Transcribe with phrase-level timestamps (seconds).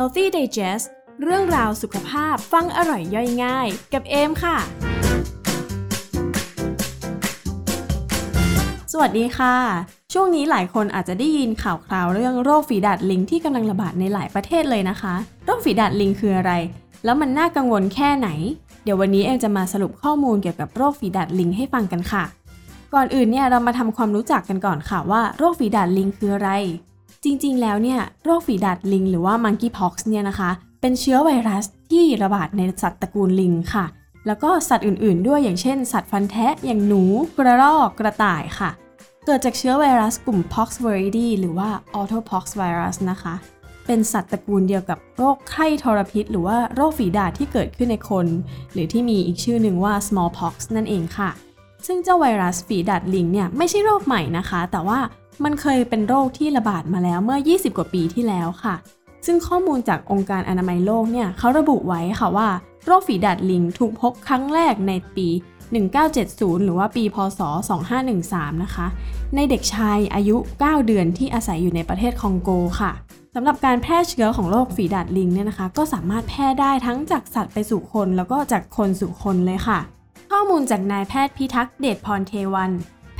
[0.00, 0.86] Healthy Digest
[1.22, 4.56] เรื่องราวสุขภาพฟังอร่อยย่อยง่าย กับเอมค่ะ
[8.92, 9.56] สวัสดีค่ะ
[10.12, 15.14] ช่วงนี้หลายคนอาจจะได้ยินข่าวคราวเรื่องโรคฝีดาดลิงที่กำลังระบาดในหลายประเทศเลยนะคะ
[15.44, 16.52] โรคฝีดาดลิงคืออะไร
[17.04, 18.28] แล้วมันน่ากังวลแค่ไหน
[18.84, 22.24] เดี๋ยววันนี้เอมจะมาสรุปข้อมูลเกี่ยวกับโรคฝีดาดลิงให้ฟังกันค่ะ
[22.94, 26.50] ก่อนอื่นเนี่ยเรามาทำความรู้จักกันก่อนค่ะว่า โรคฝีดาดลิงคืออะไร
[27.24, 30.50] จริงๆ แล้วเนี่ยโรคฝีดาดลิงหรือว่า monkeypox เนี่ยนะคะ
[30.80, 33.84] เป็นเชื้อไวรัสที่ระบาดในสัตว์ตระกูลลิงค่ะ
[34.26, 37.02] แล้วก็สัตว์อื่นๆ ด้วยอย่างเช่น สัตว์ฟันแทะอย่างหนู
[37.38, 38.70] กระรอก กระต่ายค่ะ
[39.26, 43.34] เกิดจากเชื้อไวรัสกลุ่ม poxviridae หรือว่า autopox virus นะคะ
[43.86, 48.26] เป็นสัตว์ตระกูลเดียวกับโรคไข้ทรพิษ หรือว่าโรคฝีดาษที่เกิดขึ้นในคน
[48.72, 51.30] หรือที่มีอีกชื่อหนึ่งว่า smallpox นั่นเองค่ะ
[51.86, 54.98] ซึ่งเจ้าไวรัสฝีดาดลิงเนี่ยไม่ใช่โรคใหม่นะคะ แต่ว่า
[55.44, 58.74] มันเคยเป็นโรคที่ระบาดมาแล้วเมื่อ 20 กว่าปีที่แล้วค่ะ
[59.26, 62.48] ซึ่งข้อมูลจากองค์การอนามัยโลกเนี่ยเขาระบุไว้ค่ะว่า
[62.84, 65.28] โรคฝีดาดลิงถูกพบครั้งแรกในปี
[65.96, 67.40] 1970 หรือว่าปี พศ
[68.02, 68.86] 2513 นะคะ
[69.34, 72.50] ในเด็กชายอายุ 9 เดือนที่อาศัยอยู่ในประเทศคองโก
[72.80, 72.92] ค่ะ
[73.34, 79.78] สำหรับการแพร่เชื้อของโรคฝีดาดลิงเนี่ยนะคะ ก็สามารถแพร่ได้ทั้งจากสัตว์ไปสู่คน แล้วก็จากคนสู่คนเลยค่ะ
[80.30, 82.70] ข้อมูลจากนายแพทย์พิทักษ์เดชพรเทวัน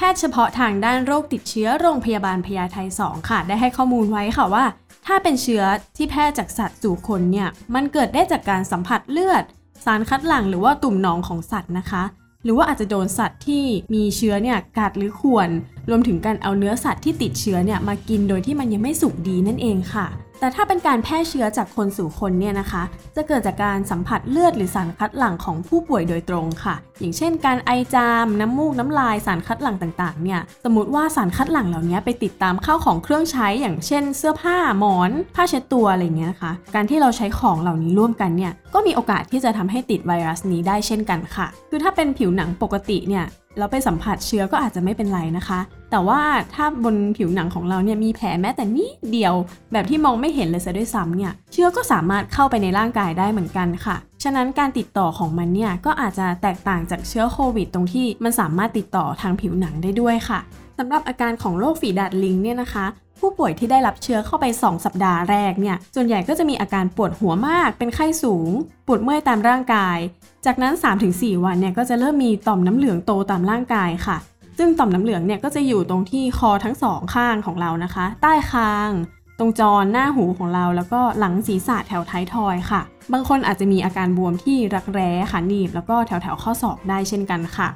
[0.00, 4.64] แพทย์เฉพาะทางด้านโรคติดเชื้อโรงพยาบาลพญาไท2ค่ะ ได้ให้ข้อมูลไว้ค่ะว่า
[5.06, 5.62] ถ้าเป็นเชื้อ
[5.96, 9.44] ที่แพร่จากสัตว์สู่คนเนี่ยมันเกิดได้จากการสัมผัสเลือด
[9.84, 12.02] สารคัดหลั่งหรือว่าตุ่มหนองของสัตว์นะคะ
[12.44, 15.48] หรือว่าอาจจะโดนสัตว์ที่มีเชื้อเนี่ยกัดหรือข่วน
[15.88, 20.06] รวมถึงการเอาเนื้อสัตว์ที่ติดเชื้อเนี่ยมากินโดยที่มันยังไม่สุกดีนั่นเองค่ะ
[20.40, 22.82] แต่ถ้าเป็นการแพร่เชื้อจากคนสู่คนเนี่ยนะคะ
[23.16, 41.46] จะเกิดจากการสัมผัสเลือดหรือสารคัดหลั่งของผู้ป่วยโดยตรงค่ะ อย่างเช่น การไอจาม น้ำมูก น้ำลาย สารคัดหลั่งต่างๆ เนี่ย สมมติว่าสารคัดหลั่งเหล่านี้ไปติดตามข้าวของเครื่องใช้ อย่างเช่น เสื้อผ้า หมอน ผ้าเช็ดตัว อะไรเงี้ยนะคะ การที่เราใช้ของเหล่านี้ร่วมกันเนี่ย ก็มีโอกาสที่จะทำให้ติดไวรัสนี้ได้เช่นกันค่ะ
[41.70, 43.24] คือถ้าเป็นผิวหนังปกติเนี่ย
[43.58, 45.60] แล้วไปสัมผัสเชื้อก็อาจจะไม่เป็นไรนะคะ
[45.90, 46.20] แต่ว่า
[46.54, 49.34] ถ้าบนผิวหนังของเราเนี่ยมีแผลแม้แต่นิดเดียว
[49.72, 60.38] แบบที่มองไม่เห็นเลยซะด้วยซ้ำเนี่ยเชื้อก็สามารถเข้าไปในร่างกายได้เหมือนกันค่ะ ฉะนั้นการติดต่อของมันเนี่ยก็อาจจะแตกต่างจากเชื้อโควิด ตรงที่มันสามารถติดต่อทางผิวหนังได้ด้วยค่ะ
[60.78, 62.86] สำหรับอาการของโรคฝีดาดลิงเนี่ยนะคะ
[63.20, 68.50] ผู้ป่วยที่ได้รับเชื้อเข้าไป 2 สัปดาห์แรกเนี่ยส่วนใหญ่ก็จะมีอาการปวดหัวมาก เป็นไข้สูง
[68.86, 69.98] ปวดเมื่อยตามร่างกาย
[70.46, 70.74] จากนั้น
[71.08, 74.16] 3-4 วันเนี่ยก็จะเริ่มมีต่อมน้ำเหลืองโตตามร่างกายค่ะ
[74.58, 78.90] ซึ่งต่อมน้ำเหลืองเนี่ยก็จะอยู่ตรงที่คอทั้งสองข้างของเรานะคะ ใต้คาง
[79.38, 82.82] ตรงจรหน้าหูของเราแล้วก็หลังศีรษะแถวท้ายทอยค่ะ
[83.12, 87.68] บางคนอาจจะมีอาการบวมที่รักแร้ขาหนีบ แล้วก็แถวแถวข้อศอกได้เช่นกันค่ะ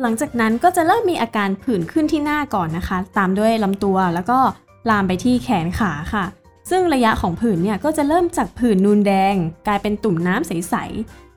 [0.00, 4.38] หลังจากนั้นก็จะเริ่มมีอาการผื่นขึ้นที่หน้าก่อนนะคะ ตามด้วยลำตัวแล้วก็
[4.90, 6.24] ลามไปที่แขนขาค่ะ
[6.70, 9.34] ซึ่งระยะของผื่นเนี่ยก็จะเริ่มจากผื่นนูนแดง
[9.66, 10.74] กลายเป็นตุ่มน้ำใส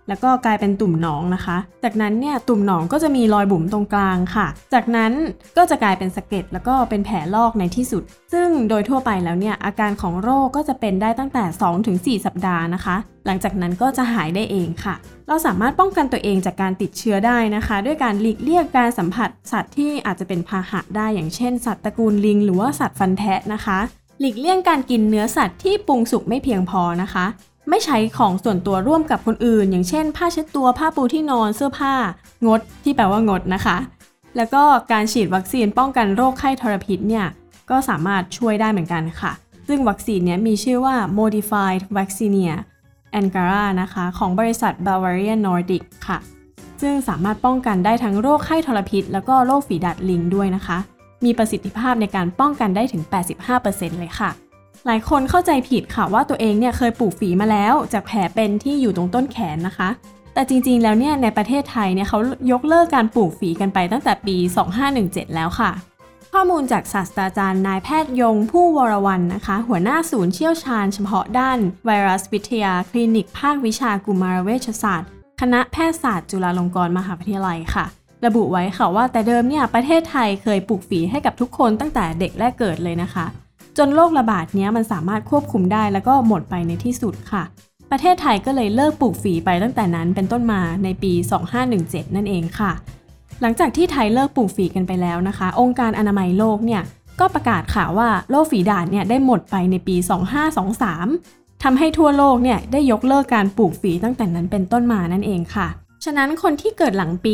[0.07, 5.11] แล้วก็กลายเป็นตุ่มหนองนะคะ จากนั้นเนี่ยตุ่มหนองก็จะมีรอยบุ๋มตรงกลางค่ะ จากนั้น
[5.57, 11.43] ก็จะกลายเป็นสะเก็ดแล้วก็เป็นแผลลอกในที่สุด ซึ่งโดยทั่วไปแล้วเนี่ยอาการของโรคก็จะเป็นได้ตั้งแต่
[12.19, 12.95] 2-4 สัปดาห์นะคะ
[13.25, 14.95] หลังจากนั้นก็จะหายได้เองค่ะ
[15.27, 23.79] เราสามารถป้องกันตัวเองจากการติดเชื้อได้นะคะ ด้วยการหลีกเลี่ยงการสัมผัสสัตว์ที่อาจจะเป็นพาหะได้อย่างเช่น สัตว์ตระกูลลิง หรือว่าสัตว์ฟันแทะนะคะ
[24.19, 27.25] หลีกเลี่ยงการกินเนื้อสัตว์ที่ปรุงสุกไม่เพียงพอนะคะ
[27.69, 31.93] ไม่ใช้ของส่วนตัวร่วมกับคนอื่น อย่างเช่น ผ้าเช็ดตัวผ้าปูที่นอนเสื้อผ้า
[32.47, 33.77] งด ที่แปลว่างดนะคะ
[34.37, 37.25] แล้วก็การฉีดวัคซีนป้องกันโรคไข้ทรพิษเนี่ย
[37.69, 39.31] ก็สามารถช่วยได้เหมือนกันค่ะ
[39.67, 42.53] ซึ่งวัคซีนเนี้ยมีชื่อว่า modified vaccinia
[43.19, 46.17] Angara นะคะ ของบริษัท Bavarian Nordic ค่ะ
[46.81, 50.77] ซึ่งสามารถป้องกันได้ทั้งโรคไข้ทรพิษ แล้วก็โรคฝีดาดลิงด้วยนะคะ
[51.25, 53.03] มีประสิทธิภาพในการป้องกันได้ถึง
[53.51, 54.29] 85%เลยค่ะ
[54.88, 59.90] หลายคนเข้าใจผิดค่ะว่าตัวเองเนี่ยเคยปลูกฝีมาแล้ว จากแผลเป็นที่อยู่ตรงต้นแขนนะคะ
[60.34, 62.19] แต่จริงๆ แล้วเนี่ยในประเทศไทยเนี่ยเขา
[62.51, 64.38] ยกเลิกการปลูกฝีกันไปตั้งแต่ปี
[64.85, 65.72] 2517 แล้วค่ะ
[66.34, 75.09] ข้อมูลจากศาสตราจารย์นายแพทย์ยงผู้วรวันนะคะ หัวหน้าศูนย์เชี่ยวชาญเฉพาะด้านไวรัสวิทยาคลินิก ภาควิชากุมารเวชศาสตร์
[75.41, 77.85] คณะแพทยศาสตร์จุฬาลงกรณ์มหาวิทยาลัยค่ะ
[78.26, 83.26] ระบุไว้ค่ะว่าแต่เดิมเนี่ยประเทศไทยเคยปลูกฝีให้กับทุกคนตั้งแต่เด็กแรกเกิดเลยนะคะ
[83.77, 87.43] จนโรคระบาดนี้มันสามารถควบคุมได้แล้วก็หมดไปในที่สุดค่ะ
[87.91, 91.13] ประเทศไทยก็เลยเลิกปลูกฝีไปตั้งแต่นั้นเป็นต้นมาในปี
[91.63, 92.72] 2517 นั่นเองค่ะ
[93.41, 96.81] หลังจากที่ไทยเลิกปลูกฝีกันไปแล้วนะคะ องค์การอนามัยโลกเนี่ย
[97.19, 99.95] ก็ประกาศข่าวว่าโรคฝีดาษเนี่ยได้หมดไปในปี
[100.79, 105.67] 2523ทำให้ทั่วโลกเนี่ยได้ยกเลิกการปลูกฝีตั้งแต่นั้นเป็นต้นมานั่นเองค่ะ
[106.05, 107.33] ฉะนั้นคนที่เกิดหลังปี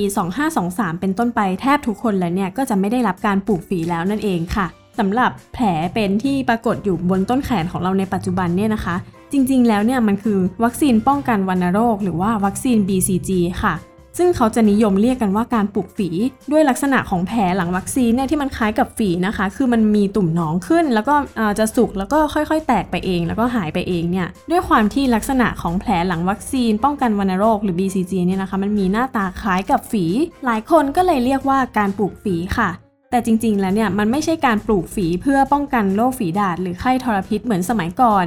[0.49, 4.67] 2523 เป็นต้นไปแทบทุกคนแล้วเนี่ยก็จะไม่ได้รับการปลูกฝีแล้วนั่นเองค่ะ
[4.99, 8.95] สำหรับแผลเป็นที่ปรากฏอยู่บนต้นแขนของเราในปัจจุบันเนี่ยนะคะ
[9.31, 13.31] จริงๆ แล้วเนี่ยมันคือวัคซีนป้องกันวัณโรค หรือว่าวัคซีน BCG
[13.63, 13.75] ค่ะ
[14.17, 16.09] ซึ่งเขาจะนิยมเรียกกันว่าการปลูกฝี
[16.51, 21.15] ด้วยลักษณะของแผลหลังวัคซีนเนี่ยที่มันคล้ายกับฝีนะคะ คือมันมีตุ่มหนองขึ้น แล้วก็
[21.59, 30.05] จะสุกแล้วก็ค่อยๆ แตกไปเอง แล้วก็หายไปเองเนี่ยด้วยความที่ลักษณะของแผลหลังวัคซีน ป้องกันวัณโรคหรือ BCG เนี่ยนะคะ มันมีหน้าตาคล้ายกับฝี
[30.45, 32.69] หลายคนก็เลยเรียกว่าการปลูกฝีค่ะ
[33.11, 38.25] แต่จริง ๆ แล้วเนี่ยมันไม่ใช่การปลูกฝีเพื่อป้องกันโรคฝีดาษหรือไข้ทรพิษเหมือนสมัยก่อน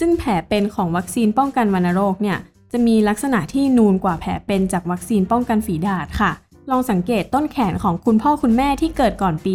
[0.00, 2.38] ซึ่งแผลเป็นของวัคซีนป้องกันวัณโรคเนี่ย
[2.72, 6.30] จะมีลักษณะที่นูนกว่าแผลเป็นจากวัคซีนป้องกันฝีดาษค่ะ
[6.70, 9.54] ลองสังเกตต้นแขนของคุณพ่อคุณแม่ที่เกิดก่อนปี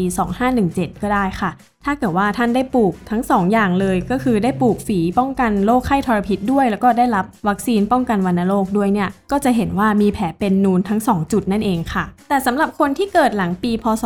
[0.51, 1.51] 2517 ก็ได้ค่ะ
[1.85, 14.03] ถ้าเกิดว่าท่านได้ปลูกทั้ง2ออย่างเลยก็คือได้ปลูกฝีป้องกันโรคไข้ทรพิษด้วย แล้วก็ได้รับวัคซีนป้องกันวัณโรคด้วยเนี่ย ก็จะเห็นว่ามีแผลเป็นนูนทั้ง 2 จุดนั่นเองค่ะ แต่สำหรับคนที่เกิดหลังปี พศ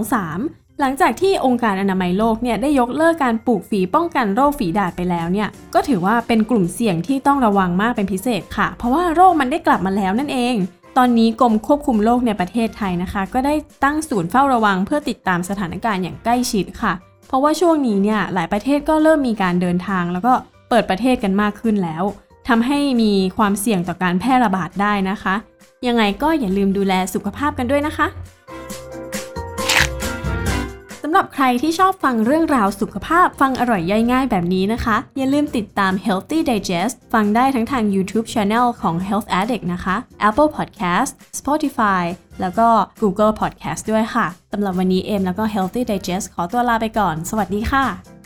[0.00, 10.54] 2523หลังจากที่องค์การอนามัยโลกเนี่ยได้ยกเลิกการปลูกฝีป้องกันโรคฝีดาษไปแล้วเนี่ยก็ถือว่าเป็นกลุ่มเสี่ยงที่ต้องระวังมากเป็นพิเศษค่ะ เพราะว่าโรคมันได้กลับมาแล้วนั่นเอง
[11.00, 13.54] ตอนนี้กรมควบคุมโรคในประเทศไทยนะคะ ก็ได้
[13.84, 16.92] ตั้งศูนย์เฝ้าระวังเพื่อติดตามสถานการณ์อย่างใกล้ชิดค่ะ
[17.28, 20.32] เพราะว่าช่วงนี้เนี่ยหลายประเทศก็เริ่มมีการเดินทาง แล้วก็
[20.68, 22.02] เปิดประเทศกันมากขึ้นแล้ว
[22.48, 25.34] ทำให้มีความเสี่ยงต่อการแพร่ระบาดได้นะคะ
[25.86, 39.96] ยังไงก็อย่าลืมดูแลสุขภาพกันด้วยนะคะำหรับใครที่ชอบฟังเรื่องราวสุขภาพฟังอร่อยย่อยง่ายแบบนี้นะคะ อย่าลืมติดตาม Healthy Digest ฟังได้ทั้งทาง YouTube Channel ของ Health Addict นะคะ
[40.28, 42.04] Apple Podcast Spotify
[42.40, 42.68] แล้วก็
[43.02, 48.17] Google Podcast ด้วยค่ะสำหรับวันนี้เอมแล้วก็ Healthy Digest ขอตัวลาไปก่อน สวัสดีค่ะ